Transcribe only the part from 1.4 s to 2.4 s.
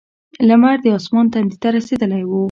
ته رسېدلی و.